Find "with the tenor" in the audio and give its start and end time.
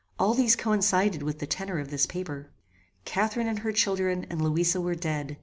1.21-1.77